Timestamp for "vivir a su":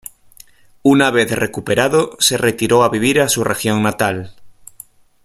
2.89-3.43